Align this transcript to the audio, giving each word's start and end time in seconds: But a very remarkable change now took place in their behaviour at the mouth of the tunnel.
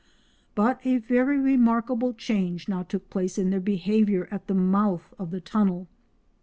But 0.55 0.79
a 0.83 0.97
very 0.97 1.37
remarkable 1.39 2.11
change 2.15 2.67
now 2.67 2.81
took 2.81 3.11
place 3.11 3.37
in 3.37 3.51
their 3.51 3.59
behaviour 3.59 4.27
at 4.31 4.47
the 4.47 4.55
mouth 4.55 5.13
of 5.19 5.29
the 5.29 5.41
tunnel. 5.41 5.87